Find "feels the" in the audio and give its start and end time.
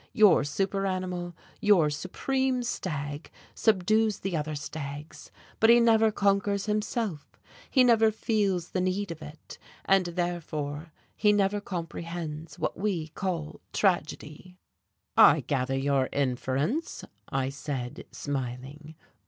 8.09-8.81